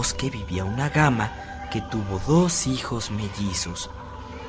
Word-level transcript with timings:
Bosque 0.00 0.30
vivía 0.30 0.64
una 0.64 0.88
gama 0.88 1.30
que 1.70 1.82
tuvo 1.82 2.22
dos 2.26 2.66
hijos 2.66 3.10
mellizos. 3.10 3.90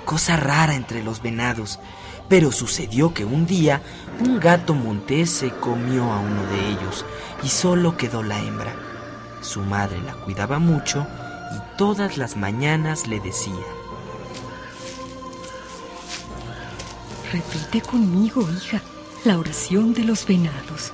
Cosa 0.06 0.38
rara 0.38 0.76
entre 0.76 1.04
los 1.04 1.22
venados, 1.22 1.78
pero 2.30 2.54
sucedió 2.54 3.14
que 3.14 3.26
un 3.26 3.46
día 3.46 3.82
un 4.22 4.40
gato 4.40 4.74
montés 4.74 5.30
se 5.30 5.50
comió 5.50 6.04
a 6.04 6.22
uno 6.22 6.42
de 6.44 6.70
ellos 6.70 7.06
y 7.44 7.50
solo 7.50 7.98
quedó 7.98 8.24
la 8.24 8.40
hembra. 8.40 8.74
Su 9.42 9.60
madre 9.60 10.02
la 10.02 10.14
cuidaba 10.14 10.58
mucho 10.58 11.06
y 11.54 11.78
todas 11.78 12.18
las 12.18 12.38
mañanas 12.38 13.08
le 13.08 13.20
decía, 13.20 13.66
Repite 17.34 17.82
conmigo, 17.82 18.48
hija, 18.50 18.82
la 19.26 19.38
oración 19.38 19.94
de 19.94 20.06
los 20.06 20.26
venados. 20.26 20.94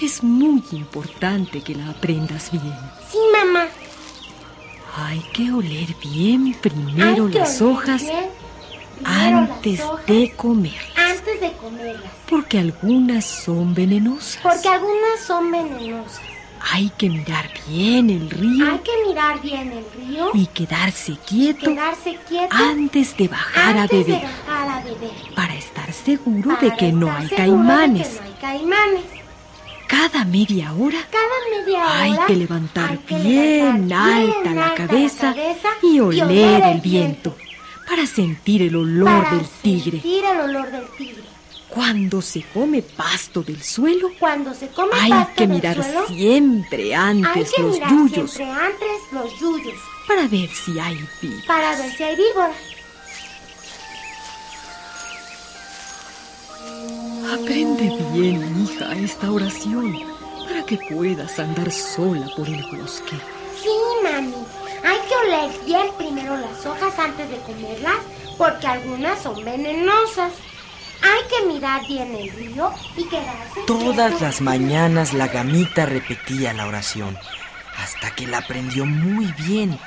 Es 0.00 0.22
muy 0.22 0.62
importante 0.70 1.60
que 1.60 1.74
la 1.74 1.90
aprendas 1.90 2.52
bien. 2.52 2.95
Hay 4.96 5.20
que 5.32 5.52
oler 5.52 5.88
bien 6.02 6.56
primero 6.60 7.28
las 7.28 7.60
hojas 7.60 8.02
bien 8.02 8.30
primero 8.96 9.38
antes 9.38 9.78
las 9.78 9.88
hojas 9.88 10.06
de 10.06 10.32
comerlas, 10.34 10.96
Antes 10.96 11.40
de 11.40 11.52
comerlas. 11.52 12.12
porque 12.28 12.58
algunas 12.58 13.24
son 13.26 13.74
venenosas. 13.74 14.40
Porque 14.42 14.68
algunas 14.68 15.20
son 15.26 15.50
venenosas. 15.50 16.20
Hay 16.72 16.90
que 16.96 17.10
mirar 17.10 17.48
bien 17.68 18.10
el 18.10 18.28
río 18.30 18.72
Hay 18.72 18.78
que 18.78 18.90
mirar 19.06 19.40
bien 19.40 19.72
el 19.72 19.84
río 20.08 20.30
y 20.34 20.46
quedarse 20.46 21.16
quieto 21.26 21.66
quedarse 21.70 22.18
quieto 22.28 22.56
antes 22.56 23.16
de 23.16 23.28
bajar 23.28 23.76
a 23.76 23.86
beber 23.86 24.06
de 24.06 24.12
bajar 24.26 24.68
a 24.70 24.80
beber. 24.82 25.10
para 25.36 25.54
estar 25.54 25.92
seguro 25.92 26.54
Para 26.54 26.62
de 26.70 26.76
que 26.76 26.92
no 26.92 27.06
estar 27.08 27.20
hay 27.20 27.28
seguro 27.28 27.36
de 27.36 27.36
que 27.36 28.16
no 28.16 28.22
hay 28.24 28.32
caimanes. 28.40 29.04
Cada 29.88 30.24
media 30.24 30.72
hora 30.72 30.98
Cada 31.10 31.38
media 31.50 32.02
hay 32.02 32.16
que 32.26 32.36
levantar 32.36 32.90
hay 32.90 32.98
que 32.98 33.14
bien 33.18 33.88
levantar 33.88 34.10
alta 34.10 34.42
bien 34.42 34.56
la 34.56 34.74
cabeza 34.74 35.34
cabeza 35.34 35.68
y 35.82 36.00
oler 36.00 36.62
el 36.62 36.80
viento 36.80 37.36
para 37.88 38.04
sentir 38.06 38.62
el 38.62 38.74
olor 38.74 39.22
para 39.22 39.36
del 39.36 39.46
tigre. 39.62 40.00
sentir 40.00 40.24
el 40.24 40.40
olor 40.40 40.70
del 40.70 40.88
tigre. 40.98 41.22
Cuando 41.68 42.20
se 42.20 42.42
come 42.42 42.82
pasto 42.82 43.42
del 43.42 43.62
suelo, 43.62 44.10
Cuando 44.18 44.54
se 44.54 44.68
come 44.68 44.90
hay 44.94 45.10
pasto 45.10 45.32
que 45.36 45.46
del 45.46 45.56
mirar 45.56 45.82
suelo, 45.82 46.06
siempre 46.08 46.94
hay 46.96 47.22
antes 47.22 47.52
que 47.52 47.62
los 47.62 47.72
mirar 47.72 47.90
yuyos 47.90 48.30
siempre 48.32 48.64
antes 48.64 49.12
los 49.12 49.40
yuyos 49.40 49.74
para 50.08 50.26
ver 50.28 50.48
si 50.48 50.78
hay 50.78 50.96
víboras. 51.20 51.46
para 51.46 51.76
ver 51.76 51.92
si 51.92 52.02
hay 52.02 52.16
víboras. 52.16 52.56
Aprende 57.32 57.90
bien, 58.12 58.62
hija, 58.62 58.92
esta 58.94 59.30
oración 59.30 59.98
para 60.46 60.64
que 60.64 60.78
puedas 60.90 61.38
andar 61.38 61.70
sola 61.72 62.26
por 62.36 62.48
el 62.48 62.62
bosque. 62.76 63.16
Sí, 63.60 63.68
mami. 64.02 64.34
Hay 64.84 64.98
que 65.08 65.14
oler 65.26 65.50
bien 65.64 65.86
primero 65.98 66.36
las 66.36 66.64
hojas 66.64 66.96
antes 66.98 67.28
de 67.28 67.38
comerlas 67.38 67.96
porque 68.38 68.66
algunas 68.66 69.20
son 69.22 69.44
venenosas. 69.44 70.32
Hay 71.02 71.28
que 71.28 71.46
mirar 71.52 71.86
bien 71.86 72.14
el 72.14 72.30
río 72.32 72.70
y 72.96 73.04
quedarse 73.04 73.60
Todas 73.66 74.10
quieto. 74.10 74.24
las 74.24 74.40
mañanas 74.40 75.12
la 75.12 75.26
gamita 75.28 75.84
repetía 75.86 76.52
la 76.52 76.66
oración, 76.66 77.18
hasta 77.76 78.14
que 78.14 78.26
la 78.26 78.38
aprendió 78.38 78.86
muy 78.86 79.26
bien. 79.46 79.78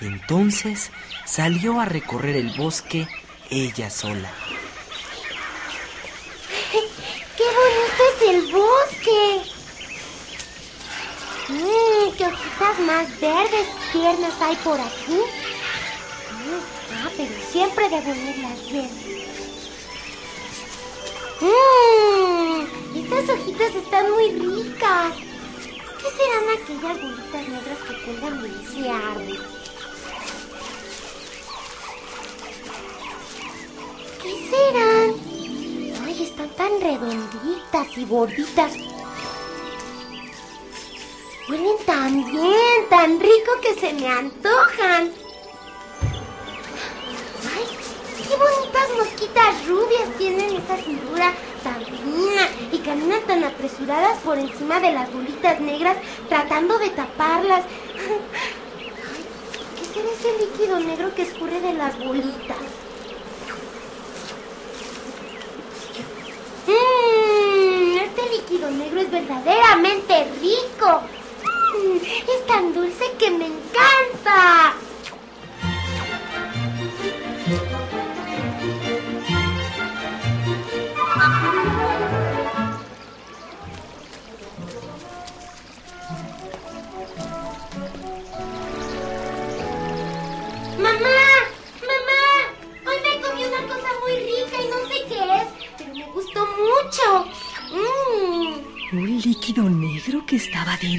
Entonces 0.00 0.90
salió 1.24 1.80
a 1.80 1.84
recorrer 1.84 2.36
el 2.36 2.56
bosque 2.56 3.08
ella 3.50 3.90
sola. 3.90 4.30
¡Qué 7.36 7.44
bonito 7.44 8.02
es 8.14 8.15
el 8.28 8.52
bosque! 8.52 9.42
Mmm, 11.48 12.16
qué 12.16 12.24
hojitas 12.24 12.78
más 12.80 13.20
verdes 13.20 13.68
tiernas 13.92 14.34
hay 14.40 14.56
por 14.56 14.80
aquí. 14.80 15.20
Mm, 16.32 16.60
ah, 16.92 17.10
pero 17.16 17.30
siempre 17.52 17.88
debo 17.88 18.10
olerlas 18.10 18.70
bien. 18.70 18.90
Mmm, 21.40 22.96
estas 22.96 23.28
hojitas 23.28 23.74
están 23.74 24.10
muy 24.10 24.30
ricas. 24.32 25.14
¿Qué 26.02 26.08
serán 26.16 26.44
aquellas 26.54 27.00
bolitas 27.00 27.48
negras 27.48 27.78
que 27.86 28.04
cuelgan 28.04 28.42
de 28.42 28.48
ese 28.48 28.90
árbol? 28.90 29.46
¿Qué 34.22 34.50
serán? 34.50 35.25
Ay, 36.16 36.22
están 36.22 36.48
tan 36.50 36.80
redonditas 36.80 37.98
y 37.98 38.06
gorditas. 38.06 38.72
Huelen 41.46 41.76
tan 41.84 42.24
bien, 42.32 42.88
tan 42.88 43.20
rico 43.20 43.52
que 43.60 43.74
se 43.74 43.92
me 43.92 44.08
antojan. 44.08 45.12
Ay, 47.52 47.66
qué 48.28 48.34
bonitas 48.34 48.88
mosquitas 48.96 49.66
rubias 49.66 50.08
tienen 50.16 50.56
esa 50.56 50.76
cintura 50.78 51.34
tan 51.62 51.84
fina 51.84 52.48
y 52.72 52.78
caminan 52.78 53.22
tan 53.26 53.44
apresuradas 53.44 54.18
por 54.20 54.38
encima 54.38 54.80
de 54.80 54.92
las 54.92 55.12
bolitas 55.12 55.60
negras 55.60 55.98
tratando 56.30 56.78
de 56.78 56.90
taparlas. 56.90 57.64
Ay, 57.94 58.20
¿qué 59.78 59.84
será 59.92 60.08
ese 60.12 60.46
líquido 60.46 60.80
negro 60.80 61.14
que 61.14 61.22
escurre 61.22 61.60
de 61.60 61.74
las 61.74 61.98
bolitas? 61.98 62.56
Mmm, 66.68 67.98
líquido 68.30 68.70
negro 68.70 69.00
es 69.00 69.10
verdaderamente 69.10 70.24
rico. 70.40 71.02
Mm, 71.78 71.96
es 71.96 72.46
tan 72.46 72.72
dulce 72.72 73.04
que 73.18 73.30
me 73.30 73.46
encanta. 73.46 74.74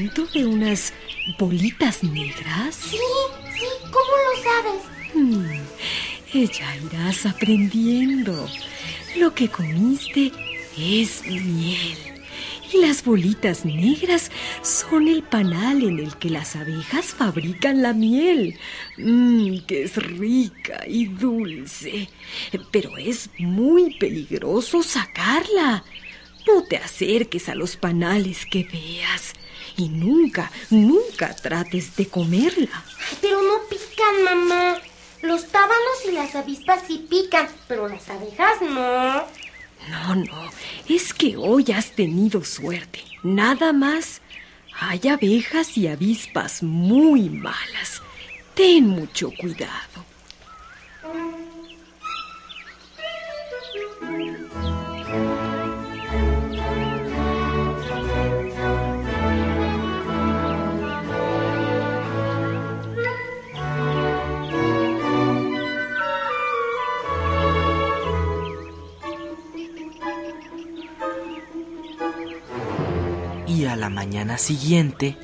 De 0.08 0.46
unas 0.46 0.94
bolitas 1.38 2.04
negras? 2.04 2.76
Sí, 2.76 2.98
sí, 3.54 3.66
¿cómo 3.84 4.14
lo 4.26 4.44
sabes? 4.44 4.82
Mm, 5.14 6.44
ya 6.46 6.76
irás 6.78 7.26
aprendiendo. 7.26 8.48
Lo 9.18 9.34
que 9.34 9.50
comiste 9.50 10.32
es 10.78 11.26
miel. 11.26 11.98
Y 12.74 12.78
las 12.80 13.04
bolitas 13.04 13.66
negras 13.66 14.32
son 14.62 15.08
el 15.08 15.24
panal 15.24 15.84
en 15.84 16.00
el 16.00 16.16
que 16.18 16.30
las 16.30 16.56
abejas 16.56 17.08
fabrican 17.08 17.82
la 17.82 17.94
miel. 17.94 18.58
Mmm, 18.98 19.60
que 19.68 19.84
es 19.84 19.96
rica 19.96 20.84
y 20.88 21.06
dulce. 21.06 22.10
Pero 22.72 22.98
es 22.98 23.30
muy 23.40 23.98
peligroso 23.98 24.84
sacarla. 24.84 25.84
No 26.46 26.64
te 26.64 26.78
acerques 26.78 27.50
a 27.50 27.56
los 27.56 27.76
panales 27.76 28.46
que 28.46 28.64
veas. 28.64 29.34
Y 29.78 29.90
nunca, 29.90 30.52
nunca 30.72 31.36
trates 31.36 31.96
de 31.96 32.08
comerla. 32.08 32.84
Pero 33.22 33.42
no 33.42 33.60
pican, 33.70 34.24
mamá. 34.24 34.82
Los 35.22 35.48
tábanos 35.48 36.06
y 36.08 36.12
las 36.12 36.36
avispas 36.36 36.84
sí 36.88 37.06
pican, 37.10 37.48
pero 37.68 37.88
las 37.88 38.10
abejas 38.10 38.62
no. 38.62 39.24
No, 39.90 40.16
no, 40.16 40.50
es 40.90 41.14
que 41.14 41.38
hoy 41.38 41.72
has 41.72 41.92
tenido 41.92 42.44
suerte. 42.44 43.04
Nada 43.24 43.72
más. 43.72 44.22
Hay 44.80 45.08
abejas 45.08 45.76
y 45.76 45.88
avispas 45.88 46.62
muy 46.62 47.30
malas. 47.30 48.02
Ten 48.54 48.88
mucho 48.88 49.32
cuidado. 49.40 50.06
Y 51.04 51.47
mañana 74.18 74.40
siguiente, 74.40 75.16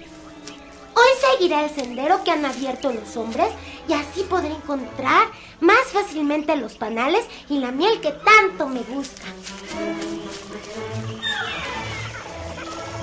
Hoy 0.95 1.31
seguiré 1.31 1.66
el 1.66 1.72
sendero 1.72 2.24
que 2.24 2.30
han 2.30 2.45
abierto 2.45 2.94
los 2.94 3.18
hombres 3.18 3.48
y 3.88 3.94
así 3.94 4.22
podré 4.30 4.50
encontrar 4.50 5.30
más 5.62 5.84
fácilmente 5.92 6.56
los 6.56 6.75
panales 6.75 7.25
y 7.50 7.57
la 7.57 7.72
miel 7.72 8.00
que 8.01 8.12
tanto 8.12 8.68
me 8.68 8.81
gusta. 8.81 9.24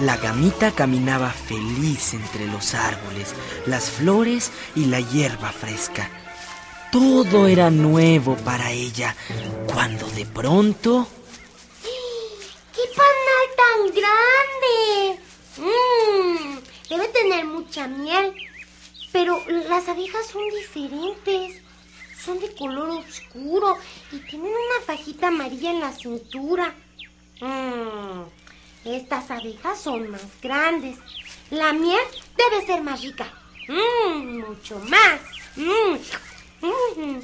la 0.03 0.17
gamita 0.17 0.71
caminaba 0.71 1.31
feliz 1.31 2.15
entre 2.15 2.47
los 2.47 2.75
árboles, 2.75 3.35
las 3.67 3.91
flores 3.91 4.53
y 4.77 4.85
la 4.85 5.01
hierba 5.01 5.51
fresca. 5.51 6.09
Todo 6.93 7.49
era 7.49 7.71
nuevo 7.71 8.37
para 8.37 8.71
ella, 8.71 9.17
cuando 9.67 10.07
de 10.11 10.25
pronto... 10.25 11.09
¡Qué 11.83 12.81
panal 12.97 13.47
tan 13.57 13.95
grande! 13.95 14.50
Debe 17.01 17.13
tener 17.13 17.45
mucha 17.45 17.87
miel. 17.87 18.35
Pero 19.13 19.43
las 19.49 19.89
abejas 19.89 20.27
son 20.27 20.43
diferentes. 20.51 21.63
Son 22.25 22.39
de 22.39 22.55
color 22.55 22.91
oscuro 22.91 23.79
y 24.13 24.19
tienen 24.19 24.49
una 24.49 24.87
fajita 24.87 25.29
amarilla 25.29 25.71
en 25.71 25.81
la 25.81 25.93
cintura. 25.93 26.75
Mmm, 27.41 28.25
estas 28.85 29.31
abejas 29.31 29.81
son 29.81 30.11
más 30.11 30.27
grandes. 30.43 30.99
La 31.51 31.73
miel 31.73 32.01
debe 32.37 32.67
ser 32.67 32.83
más 32.83 33.03
rica. 33.03 33.27
Mmm, 33.69 34.39
mucho 34.49 34.79
más. 34.81 35.21
Mmm, 35.57 35.99
mmm. 36.63 37.21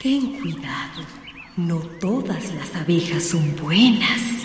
Ten 0.00 0.40
cuidado. 0.40 1.06
No 1.56 1.78
todas 2.00 2.52
las 2.54 2.74
abejas 2.74 3.22
son 3.24 3.54
buenas. 3.56 4.40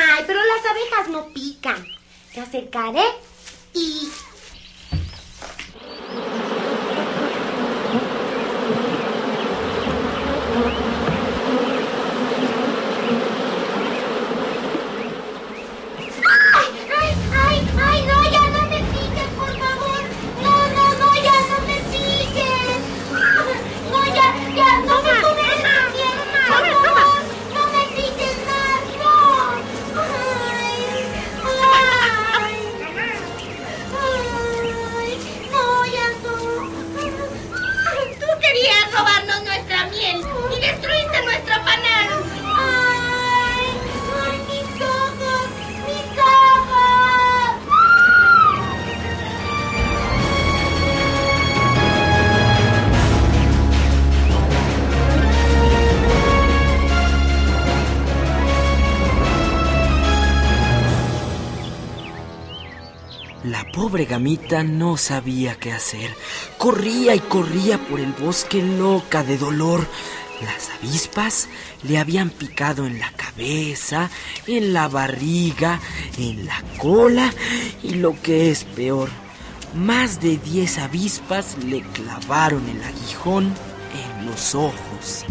Ay, 0.00 0.24
pero 0.26 0.40
las 0.44 0.64
abejas 0.64 1.08
no 1.08 1.32
pican. 1.32 1.84
Me 2.34 2.42
acercaré 2.42 3.04
y... 3.74 4.08
pobre 63.88 64.04
gamita 64.04 64.62
no 64.64 64.98
sabía 64.98 65.54
qué 65.54 65.72
hacer. 65.72 66.10
Corría 66.58 67.14
y 67.14 67.20
corría 67.20 67.78
por 67.78 68.00
el 68.00 68.12
bosque 68.12 68.62
loca 68.62 69.24
de 69.24 69.38
dolor. 69.38 69.86
Las 70.42 70.68
avispas 70.76 71.48
le 71.84 71.96
habían 71.96 72.28
picado 72.28 72.86
en 72.86 72.98
la 72.98 73.10
cabeza, 73.12 74.10
en 74.46 74.74
la 74.74 74.88
barriga, 74.88 75.80
en 76.18 76.44
la 76.44 76.62
cola 76.76 77.32
y 77.82 77.94
lo 77.94 78.20
que 78.20 78.50
es 78.50 78.64
peor, 78.64 79.08
más 79.74 80.20
de 80.20 80.36
diez 80.36 80.76
avispas 80.76 81.56
le 81.64 81.80
clavaron 81.80 82.68
el 82.68 82.84
aguijón 82.84 83.44
en 83.46 84.26
los 84.26 84.54
ojos. 84.54 85.24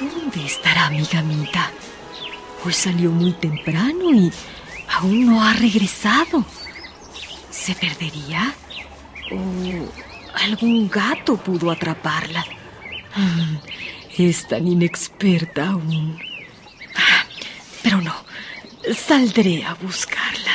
¿Dónde 0.00 0.46
estará 0.46 0.90
mi 0.90 1.04
gamita? 1.04 1.70
Hoy 2.64 2.72
salió 2.72 3.10
muy 3.10 3.32
temprano 3.32 4.12
y 4.14 4.32
aún 4.88 5.26
no 5.26 5.42
ha 5.44 5.52
regresado. 5.52 6.44
¿Se 7.50 7.74
perdería? 7.74 8.52
¿O 9.32 10.38
algún 10.42 10.88
gato 10.88 11.36
pudo 11.36 11.70
atraparla? 11.70 12.44
Mm, 13.16 13.56
Es 14.18 14.46
tan 14.48 14.66
inexperta 14.66 15.68
aún. 15.68 16.18
Ah, 16.96 17.24
Pero 17.82 18.00
no, 18.00 18.14
saldré 18.94 19.64
a 19.64 19.74
buscarla. 19.74 20.49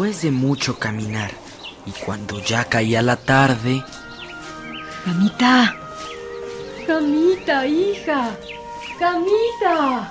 Después 0.00 0.22
de 0.22 0.30
mucho 0.30 0.78
caminar 0.78 1.30
y 1.84 1.90
cuando 1.90 2.40
ya 2.40 2.64
caía 2.64 3.02
la 3.02 3.16
tarde, 3.16 3.84
Gamita. 5.04 5.76
Gamita, 6.88 7.66
hija. 7.66 8.30
Gamita. 8.98 10.10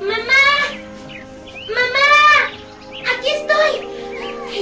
¡Mamá! 0.00 0.46
¡Mamá! 1.74 2.12
¡Aquí 3.18 3.28
estoy! 3.30 3.72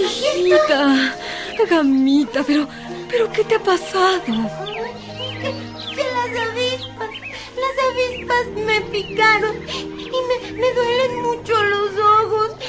¡Aquí 0.07 0.25
estoy! 0.25 0.53
Hijita. 0.53 1.15
Gamita, 1.69 2.43
pero, 2.43 2.67
pero 3.11 3.31
¿qué 3.33 3.45
te 3.45 3.57
ha 3.57 3.63
pasado? 3.63 4.23
Que 4.25 6.05
las 6.15 6.49
avispas, 6.49 7.11
las 7.63 7.77
avispas 7.91 8.47
me 8.65 8.81
picaron 8.91 9.57
y 9.69 10.09
me, 10.09 10.53
me 10.53 10.73
duelen 10.73 11.21
mucho 11.21 11.63
los 11.65 11.91
ojos. 11.99 12.62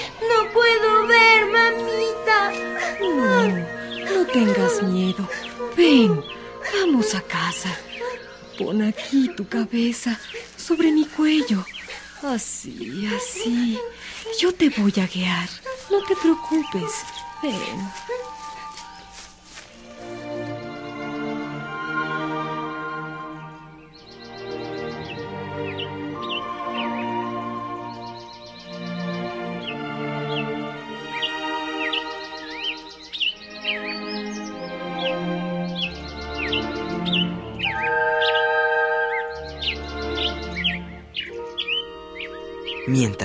No 0.43 0.51
puedo 0.51 1.07
ver, 1.07 1.45
mamita. 1.45 2.51
No, 2.99 3.47
no 4.15 4.25
tengas 4.27 4.83
miedo. 4.83 5.27
Ven, 5.77 6.21
vamos 6.81 7.15
a 7.15 7.21
casa. 7.21 7.69
Pon 8.57 8.81
aquí 8.81 9.29
tu 9.37 9.47
cabeza 9.47 10.19
sobre 10.57 10.91
mi 10.91 11.05
cuello. 11.05 11.65
Así, 12.21 13.07
así. 13.15 13.79
Yo 14.39 14.53
te 14.53 14.69
voy 14.69 14.93
a 14.97 15.07
guiar. 15.07 15.49
No 15.89 16.03
te 16.03 16.15
preocupes. 16.17 16.91
Ven. 17.41 17.89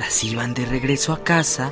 Mientras 0.08 0.24
iban 0.24 0.54
de 0.54 0.64
regreso 0.64 1.12
a 1.12 1.22
casa, 1.22 1.70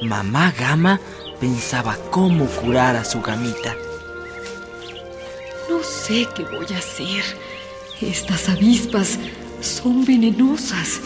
mamá 0.00 0.54
Gama 0.58 0.98
pensaba 1.38 1.98
cómo 2.10 2.46
curar 2.46 2.96
a 2.96 3.04
su 3.04 3.20
gamita. 3.20 3.76
No 5.68 5.82
sé 5.82 6.26
qué 6.34 6.44
voy 6.44 6.64
a 6.74 6.78
hacer. 6.78 7.22
Estas 8.00 8.48
avispas 8.48 9.18
son 9.60 10.02
venenosas. 10.06 11.02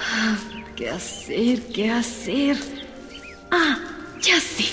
Ah, 0.00 0.38
¿Qué 0.76 0.90
hacer? 0.90 1.60
¿Qué 1.74 1.90
hacer? 1.90 2.56
Ah, 3.50 3.80
ya 4.20 4.38
sé. 4.38 4.66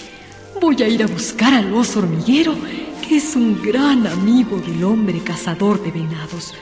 Voy 0.61 0.79
a 0.83 0.87
ir 0.87 1.01
a 1.01 1.07
buscar 1.07 1.55
al 1.55 1.73
oso 1.73 1.97
hormiguero, 1.97 2.55
que 3.01 3.17
es 3.17 3.35
un 3.35 3.59
gran 3.59 4.05
amigo 4.05 4.59
del 4.59 4.83
hombre 4.83 5.19
cazador 5.23 5.81
de 5.81 5.89
venados. 5.89 6.53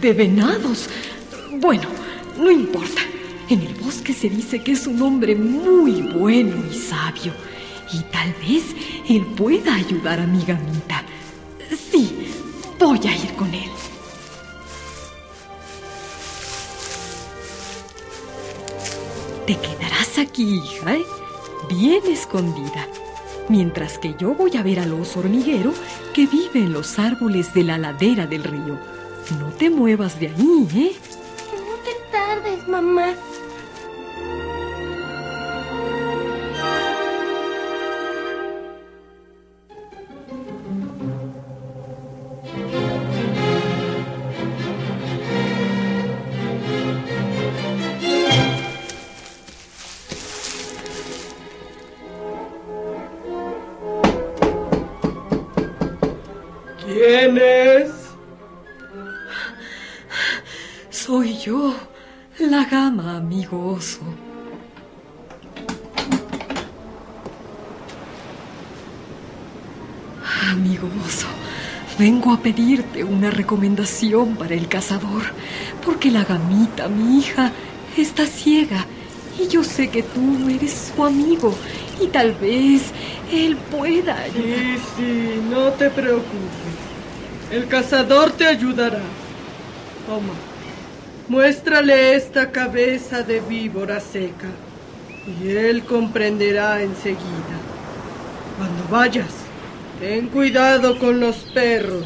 ¿De 0.00 0.14
venados? 0.14 0.88
Bueno, 1.60 1.86
no 2.38 2.50
importa. 2.50 3.09
En 3.50 3.62
el 3.62 3.74
bosque 3.74 4.12
se 4.12 4.28
dice 4.28 4.62
que 4.62 4.70
es 4.70 4.86
un 4.86 5.02
hombre 5.02 5.34
muy 5.34 6.02
bueno 6.02 6.54
y 6.70 6.72
sabio. 6.72 7.32
Y 7.92 7.98
tal 8.12 8.32
vez 8.34 8.62
él 9.08 9.26
pueda 9.36 9.74
ayudar 9.74 10.20
a 10.20 10.26
mi 10.26 10.44
gamita. 10.44 11.02
Sí, 11.90 12.30
voy 12.78 13.00
a 13.08 13.16
ir 13.16 13.32
con 13.34 13.52
él. 13.52 13.68
Te 19.48 19.56
quedarás 19.56 20.18
aquí, 20.18 20.60
hija, 20.64 20.94
¿eh? 20.94 21.04
bien 21.68 22.02
escondida. 22.06 22.86
Mientras 23.48 23.98
que 23.98 24.14
yo 24.16 24.32
voy 24.32 24.56
a 24.56 24.62
ver 24.62 24.78
al 24.78 24.92
oso 24.92 25.18
hormiguero 25.18 25.74
que 26.14 26.28
vive 26.28 26.60
en 26.60 26.72
los 26.72 27.00
árboles 27.00 27.52
de 27.52 27.64
la 27.64 27.78
ladera 27.78 28.28
del 28.28 28.44
río. 28.44 28.78
No 29.40 29.48
te 29.58 29.70
muevas 29.70 30.20
de 30.20 30.28
ahí, 30.28 30.68
¿eh? 30.72 30.92
No 31.52 31.74
te 31.82 31.96
tardes, 32.12 32.68
mamá. 32.68 33.16
Amigo 70.50 70.88
oso, 71.06 71.26
vengo 71.98 72.32
a 72.32 72.40
pedirte 72.40 73.04
una 73.04 73.30
recomendación 73.30 74.36
para 74.36 74.54
el 74.54 74.68
cazador, 74.68 75.22
porque 75.84 76.10
la 76.10 76.24
gamita, 76.24 76.88
mi 76.88 77.18
hija, 77.18 77.52
está 77.96 78.26
ciega 78.26 78.86
y 79.38 79.48
yo 79.48 79.64
sé 79.64 79.88
que 79.88 80.02
tú 80.02 80.48
eres 80.48 80.92
su 80.94 81.04
amigo 81.04 81.54
y 82.00 82.08
tal 82.08 82.32
vez 82.34 82.82
él 83.32 83.56
pueda 83.56 84.18
ayudar. 84.18 84.58
Sí, 84.58 84.78
sí, 84.96 85.40
no 85.50 85.70
te 85.72 85.90
preocupes. 85.90 86.24
El 87.50 87.66
cazador 87.66 88.32
te 88.32 88.46
ayudará. 88.46 89.00
Toma. 90.06 90.49
Muéstrale 91.30 92.16
esta 92.16 92.50
cabeza 92.50 93.22
de 93.22 93.38
víbora 93.38 94.00
seca 94.00 94.48
y 95.40 95.50
él 95.50 95.84
comprenderá 95.84 96.82
enseguida. 96.82 97.56
Cuando 98.58 98.82
vayas, 98.90 99.30
ten 100.00 100.26
cuidado 100.26 100.98
con 100.98 101.20
los 101.20 101.36
perros. 101.54 102.04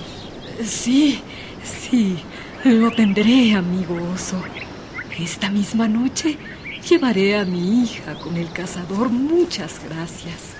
Sí, 0.62 1.22
sí, 1.64 2.18
lo 2.64 2.90
tendré, 2.90 3.54
amigo 3.54 3.96
oso. 4.12 4.36
Esta 5.18 5.48
misma 5.48 5.88
noche 5.88 6.36
llevaré 6.86 7.38
a 7.38 7.46
mi 7.46 7.82
hija 7.82 8.16
con 8.16 8.36
el 8.36 8.52
cazador. 8.52 9.08
Muchas 9.08 9.80
gracias. 9.88 10.52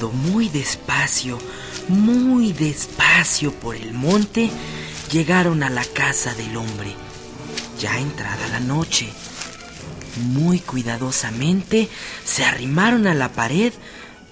Caminando 0.00 0.10
muy 0.32 0.48
despacio, 0.48 1.38
muy 1.88 2.54
despacio 2.54 3.52
por 3.52 3.76
el 3.76 3.92
monte, 3.92 4.50
llegaron 5.12 5.62
a 5.62 5.68
la 5.68 5.84
casa 5.84 6.34
del 6.34 6.56
hombre. 6.56 6.94
Ya 7.78 7.98
entrada 7.98 8.48
la 8.48 8.60
noche, 8.60 9.08
muy 10.32 10.60
cuidadosamente 10.60 11.88
se 12.24 12.44
arrimaron 12.44 13.06
a 13.06 13.14
la 13.14 13.32
pared 13.32 13.74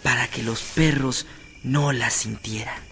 para 0.02 0.26
que 0.28 0.42
los 0.42 0.62
perros 0.62 1.26
no 1.62 1.92
la 1.92 2.08
sintieran. 2.08 2.82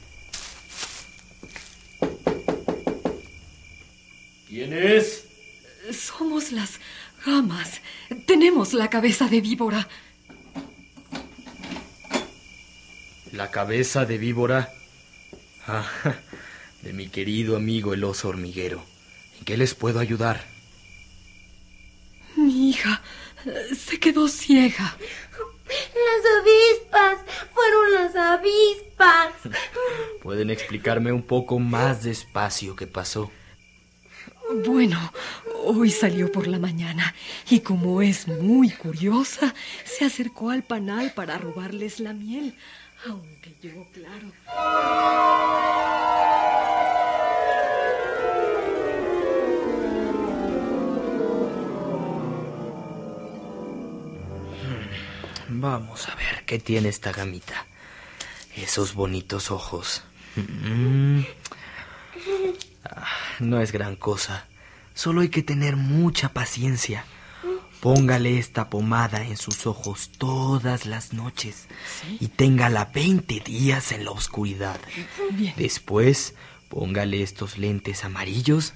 ¿Quién 4.49 4.75
es? 4.75 5.25
Somos 5.92 6.52
las 6.52 6.78
gamas. 7.25 7.80
Tenemos 8.26 8.75
la 8.75 8.90
cabeza 8.90 9.28
de 9.28 9.40
víbora. 9.40 9.88
La 13.37 13.50
cabeza 13.50 14.07
de 14.07 14.16
víbora. 14.16 14.73
Ah, 15.66 15.85
de 16.83 16.95
mi 16.95 17.09
querido 17.09 17.57
amigo 17.57 17.93
el 17.93 18.02
oso 18.02 18.31
hormiguero. 18.31 18.83
¿En 19.38 19.45
qué 19.45 19.59
les 19.59 19.75
puedo 19.75 20.00
ayudar? 20.00 20.43
Mi 22.35 22.71
hija 22.71 23.02
eh, 23.45 23.75
se 23.75 24.00
quedó 24.00 24.26
ciega. 24.28 24.97
Las 25.66 26.23
avispas, 26.40 27.19
fueron 27.52 27.93
las 27.93 28.16
avispas. 28.16 29.35
¿Pueden 30.23 30.49
explicarme 30.49 31.12
un 31.12 31.23
poco 31.23 31.59
más 31.59 32.05
despacio 32.05 32.75
qué 32.75 32.87
pasó? 32.87 33.31
Bueno, 34.64 35.12
hoy 35.64 35.90
salió 35.90 36.33
por 36.33 36.47
la 36.47 36.59
mañana 36.59 37.14
y 37.50 37.61
como 37.61 38.00
es 38.00 38.28
muy 38.28 38.71
curiosa, 38.71 39.55
se 39.85 40.07
acercó 40.07 40.49
al 40.50 40.62
panal 40.62 41.12
para 41.12 41.37
robarles 41.37 42.00
la 42.00 42.14
miel. 42.14 42.55
Aunque 43.05 43.55
yo, 43.62 43.87
claro. 43.93 44.33
Vamos 55.49 56.09
a 56.09 56.15
ver 56.17 56.45
qué 56.45 56.59
tiene 56.59 56.88
esta 56.88 57.12
gamita. 57.12 57.67
Esos 58.57 58.95
bonitos 58.95 59.50
ojos. 59.50 60.03
Mm. 60.37 61.21
Ah, 62.85 63.07
no 63.41 63.61
es 63.61 63.73
gran 63.73 63.97
cosa. 63.97 64.47
Solo 64.95 65.21
hay 65.21 65.29
que 65.29 65.43
tener 65.43 65.76
mucha 65.76 66.31
paciencia. 66.31 67.05
Póngale 67.87 68.37
esta 68.37 68.69
pomada 68.69 69.23
en 69.23 69.37
sus 69.37 69.64
ojos 69.64 70.11
todas 70.19 70.87
las 70.87 71.12
noches 71.12 71.69
y 72.19 72.26
téngala 72.26 72.87
20 72.87 73.38
días 73.38 73.93
en 73.93 74.05
la 74.05 74.11
oscuridad. 74.11 74.81
Bien. 75.31 75.55
Después, 75.57 76.35
póngale 76.69 77.23
estos 77.23 77.59
lentes 77.59 78.02
amarillos 78.02 78.75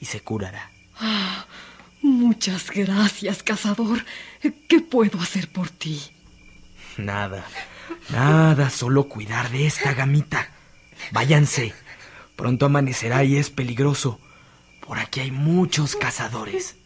y 0.00 0.06
se 0.06 0.20
curará. 0.20 0.70
Ah, 0.98 1.44
muchas 2.00 2.70
gracias, 2.70 3.42
cazador. 3.42 4.06
¿Qué 4.40 4.80
puedo 4.80 5.20
hacer 5.20 5.52
por 5.52 5.68
ti? 5.68 6.00
Nada, 6.96 7.44
nada, 8.08 8.70
solo 8.70 9.06
cuidar 9.06 9.50
de 9.50 9.66
esta 9.66 9.92
gamita. 9.92 10.48
Váyanse. 11.12 11.74
Pronto 12.36 12.64
amanecerá 12.64 13.22
y 13.22 13.36
es 13.36 13.50
peligroso. 13.50 14.18
Por 14.80 14.98
aquí 14.98 15.20
hay 15.20 15.30
muchos 15.30 15.94
cazadores. 15.94 16.76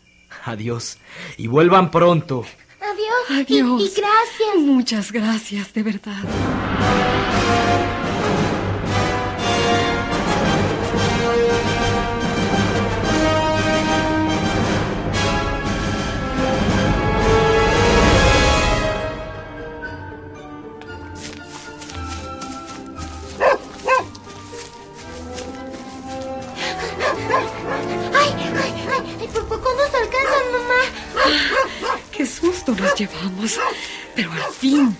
Adiós. 0.45 0.99
Y 1.37 1.47
vuelvan 1.47 1.91
pronto. 1.91 2.45
Adiós. 2.81 3.41
Adiós. 3.47 3.83
Y, 3.83 3.85
y 3.85 3.89
gracias. 3.89 4.57
Muchas 4.59 5.13
gracias, 5.13 5.73
de 5.73 5.83
verdad. 5.83 6.23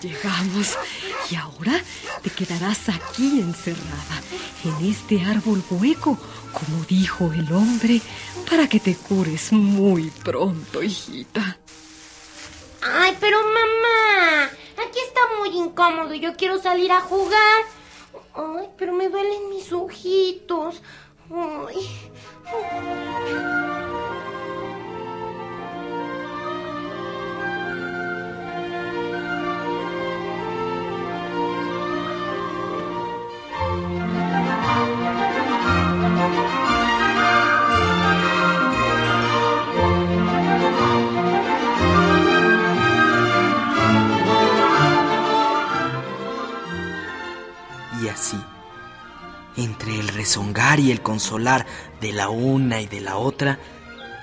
Llegamos. 0.01 0.77
Y 1.29 1.35
ahora 1.35 1.81
te 2.21 2.29
quedarás 2.29 2.89
aquí 2.89 3.39
encerrada, 3.39 4.21
en 4.63 4.89
este 4.89 5.23
árbol 5.23 5.63
hueco, 5.69 6.17
como 6.51 6.83
dijo 6.85 7.31
el 7.33 7.51
hombre, 7.53 8.01
para 8.49 8.67
que 8.67 8.79
te 8.79 8.95
cures 8.95 9.51
muy 9.53 10.11
pronto, 10.23 10.83
hijita. 10.83 11.57
Ay, 12.81 13.15
pero 13.19 13.37
mamá, 13.43 14.45
aquí 14.85 14.99
está 15.07 15.21
muy 15.39 15.57
incómodo. 15.57 16.13
Yo 16.15 16.35
quiero 16.35 16.61
salir 16.61 16.91
a 16.91 17.01
jugar. 17.01 17.63
Ay, 18.33 18.67
pero 18.77 18.93
me 18.93 19.07
duelen 19.09 19.49
mis 19.49 19.71
ojitos. 19.71 20.81
Ay. 21.33 21.77
Y 23.27 24.10
y 50.79 50.91
el 50.91 51.01
consolar 51.01 51.65
de 51.99 52.13
la 52.13 52.29
una 52.29 52.81
y 52.81 52.87
de 52.87 53.01
la 53.01 53.17
otra, 53.17 53.59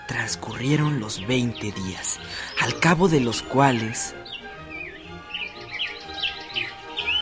transcurrieron 0.07 1.01
los 1.01 1.27
veinte 1.27 1.71
días, 1.73 2.19
al 2.61 2.79
cabo 2.81 3.09
de 3.09 3.21
los 3.21 3.43
cuales 3.43 4.15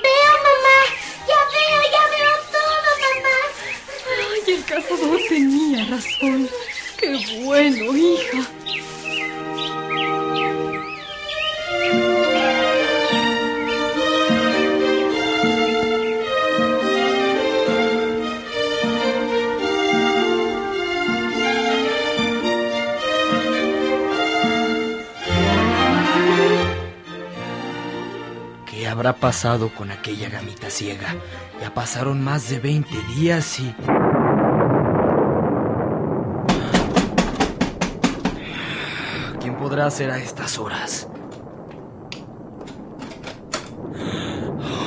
Veo, 0.03 0.33
mamá. 0.47 0.79
Ya 1.29 1.41
veo, 1.53 1.81
ya 1.93 2.05
veo 2.15 2.33
todo, 2.53 2.89
mamá. 3.05 3.37
Ay, 4.31 4.55
el 4.55 4.65
cazador 4.65 5.21
tenía 5.29 5.85
razón. 5.87 6.49
Qué 6.97 7.09
bueno, 7.45 7.97
hija. 7.97 8.66
Pasado 29.15 29.73
con 29.75 29.91
aquella 29.91 30.29
gamita 30.29 30.71
ciega? 30.71 31.15
Ya 31.61 31.73
pasaron 31.73 32.23
más 32.23 32.51
de 32.51 32.59
20 32.59 32.91
días 33.15 33.61
y... 33.61 33.75
¿Quién 39.41 39.57
podrá 39.57 39.91
ser 39.91 40.11
a 40.11 40.19
estas 40.19 40.59
horas? 40.59 41.09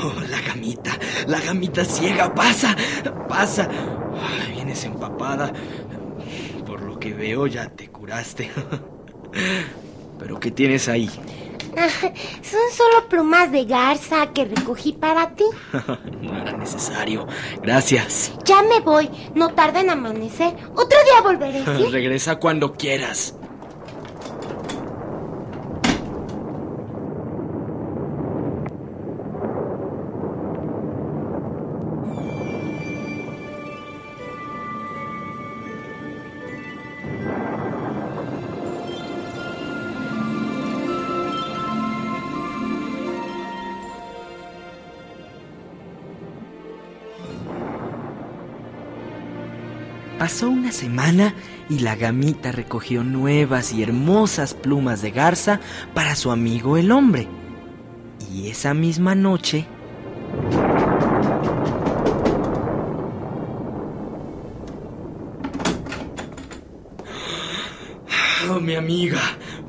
Oh, 0.03 0.13
la 0.29 0.41
gamita, 0.41 0.91
la 1.27 1.39
gamita 1.39 1.85
ciega, 1.85 2.33
pasa, 2.35 2.75
pasa. 3.27 3.69
Vienes 4.53 4.83
empapada. 4.83 5.51
Por 6.65 6.81
lo 6.81 6.99
que 6.99 7.13
veo 7.13 7.47
ya 7.47 7.69
te 7.69 7.89
curaste. 7.89 8.51
¿Pero 10.19 10.39
qué 10.39 10.51
tienes 10.51 10.89
ahí? 10.89 11.09
Son 12.41 12.59
solo 12.75 13.07
plumas 13.09 13.51
de 13.51 13.65
garza 13.65 14.27
que 14.33 14.45
recogí 14.45 14.93
para 14.93 15.35
ti. 15.35 15.45
No 16.21 16.37
era 16.37 16.57
necesario. 16.57 17.27
Gracias. 17.61 18.33
Ya 18.45 18.61
me 18.61 18.81
voy. 18.81 19.09
No 19.35 19.49
tarda 19.53 19.79
en 19.79 19.89
amanecer. 19.89 20.53
Otro 20.75 20.97
día 21.05 21.21
volveré, 21.23 21.63
¿sí? 21.63 21.85
Regresa 21.91 22.35
cuando 22.37 22.73
quieras. 22.73 23.35
Pasó 50.19 50.49
una 50.49 50.73
semana 50.73 51.33
y 51.69 51.79
la 51.79 51.95
gamita 51.95 52.51
recogió 52.51 53.05
nuevas 53.05 53.71
y 53.71 53.81
hermosas 53.81 54.53
plumas 54.53 55.01
de 55.01 55.11
garza 55.11 55.61
para 55.93 56.17
su 56.17 56.29
amigo 56.29 56.75
el 56.75 56.91
hombre. 56.91 57.29
Y 58.29 58.49
esa 58.49 58.73
misma 58.73 59.15
noche... 59.15 59.65
Oh, 68.51 68.59
mi 68.59 68.75
amiga, 68.75 69.21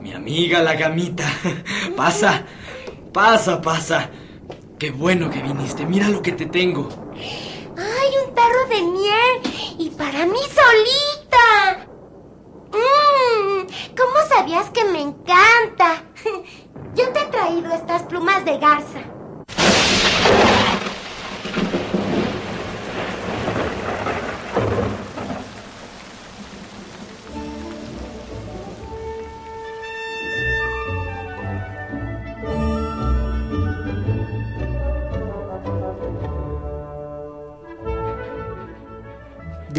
mi 0.03 0.13
amiga 0.13 0.63
la 0.63 0.75
gamita. 0.75 1.31
Pasa, 1.97 2.45
pasa, 3.13 3.61
pasa. 3.61 4.11
Qué 4.81 4.91
bueno 4.91 5.31
que 5.31 5.43
viniste. 5.43 5.87
Mira 5.87 6.09
lo 6.09 6.23
que 6.23 6.33
te 6.33 6.47
tengo. 6.47 6.89
¡Ay, 7.77 8.09
un 8.27 8.35
tarro 8.35 8.67
de 8.69 8.83
miel! 8.83 9.77
¡Y 9.79 9.90
para 10.01 10.25
mí 10.25 10.41
solita! 10.61 11.87
Mmm, 12.73 13.67
¿Cómo 13.95 14.17
sabías 14.31 14.71
que 14.71 14.83
me 14.85 15.03
encanta? 15.03 16.05
Yo 16.95 17.13
te 17.13 17.21
he 17.21 17.27
traído 17.27 17.71
estas 17.75 18.05
plumas 18.05 18.43
de 18.47 18.57
garza. 18.57 18.90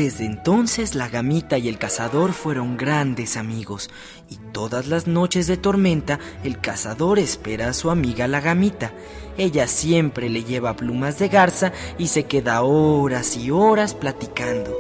Desde 0.02 0.26
entonces 0.26 0.96
la 0.96 1.10
gamita 1.10 1.60
y 1.60 1.70
el 1.70 1.78
cazador 1.78 2.34
fueron 2.34 2.76
grandes 2.76 3.38
amigos, 3.38 3.92
y 4.32 4.38
todas 4.52 4.88
las 4.88 5.06
noches 5.06 5.46
de 5.46 5.58
tormenta 5.58 6.18
el 6.44 6.60
cazador 6.60 7.20
espera 7.20 7.68
a 7.70 7.74
su 7.74 7.92
amiga 7.92 8.28
la 8.28 8.42
gamita. 8.42 8.94
Ella 9.38 9.68
siempre 9.68 10.28
le 10.28 10.44
lleva 10.44 10.76
plumas 10.76 11.20
de 11.20 11.28
garza 11.28 11.72
y 12.00 12.08
se 12.08 12.24
queda 12.24 12.64
horas 12.64 13.38
y 13.38 13.52
horas 13.52 13.94
platicando. 13.94 14.76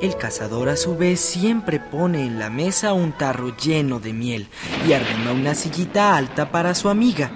El 0.00 0.16
cazador 0.16 0.68
a 0.68 0.76
su 0.76 0.96
vez 0.96 1.18
siempre 1.18 1.80
pone 1.80 2.24
en 2.24 2.38
la 2.38 2.50
mesa 2.50 2.92
un 2.92 3.18
tarro 3.18 3.56
lleno 3.56 3.98
de 3.98 4.12
miel 4.12 4.46
y 4.86 4.92
arrima 4.92 5.32
una 5.32 5.56
sillita 5.56 6.16
alta 6.16 6.52
para 6.52 6.76
su 6.76 6.88
amiga. 6.88 7.32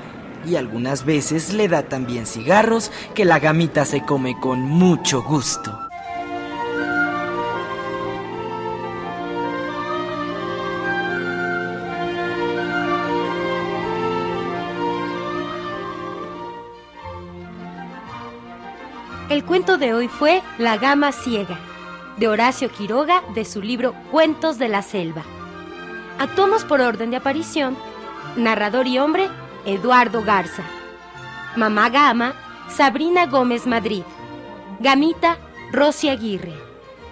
Y 0.47 0.55
algunas 0.55 1.05
veces 1.05 1.53
le 1.53 1.67
da 1.67 1.88
también 1.88 2.25
cigarros 2.25 2.93
que 3.17 3.25
la 3.25 3.41
gamita 3.41 3.85
se 3.85 4.03
come 4.03 4.38
con 4.38 4.61
mucho 4.61 5.25
gusto. 5.25 5.88
Cuento 19.49 19.79
de 19.79 19.95
hoy 19.95 20.09
fue 20.09 20.43
La 20.59 20.77
gama 20.77 21.11
ciega, 21.11 21.59
de 22.19 22.29
Horacio 22.29 22.71
Quiroga, 22.71 23.23
de 23.35 23.47
su 23.47 23.63
libro 23.63 23.95
Cuentos 24.11 24.59
de 24.59 24.69
la 24.69 24.83
Selva. 24.83 25.23
Actuamos 26.19 26.67
por 26.67 26.83
orden 26.83 27.11
de 27.11 27.17
aparición. 27.17 27.75
Narrador 28.37 28.87
y 28.87 28.99
hombre, 28.99 29.31
Eduardo 29.65 30.23
Garza. 30.23 30.65
Mamá 31.57 31.89
Gama, 31.89 32.35
Sabrina 32.69 33.25
Gómez 33.25 33.67
Madrid. 33.67 34.03
Gamita, 34.81 35.39
Rosy 35.73 36.11
Aguirre. 36.11 36.53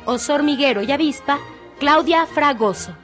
Oso 0.05 0.35
hormiguero 0.35 0.83
y 0.83 0.93
avispa, 0.93 1.39
Claudia 1.79 2.27
Fragoso. 2.27 2.95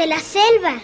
De 0.00 0.06
la 0.06 0.18
selva. 0.18 0.80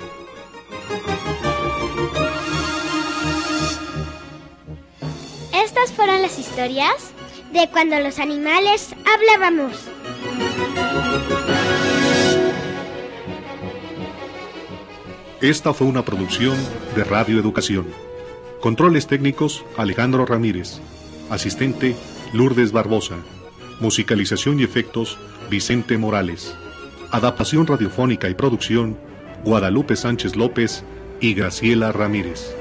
Estas 5.55 5.91
fueron 5.93 6.21
las 6.21 6.39
historias 6.39 7.13
De 7.51 7.71
cuando 7.71 7.99
los 7.99 8.19
animales 8.19 8.95
hablábamos. 9.07 9.73
Esta 15.41 15.73
fue 15.73 15.87
una 15.87 16.05
producción 16.05 16.59
de 16.95 17.05
Radio 17.05 17.41
Educación. 17.41 17.87
Controles 18.61 19.07
técnicos 19.07 19.65
Alejandro 19.79 20.27
Ramírez. 20.27 20.81
Asistente 21.31 21.97
Lourdes 22.35 22.71
Barbosa. 22.71 23.17
Musicalización 23.81 24.61
y 24.61 24.65
efectos 24.65 25.17
Vicente 25.49 25.97
Morales. 25.97 26.55
Adaptación 27.13 27.67
radiofónica 27.67 28.29
y 28.29 28.35
producción 28.35 29.06
Guadalupe 29.47 29.95
Sánchez 29.95 30.35
López 30.35 30.83
y 31.21 31.33
Graciela 31.35 31.93
Ramírez. 31.93 32.53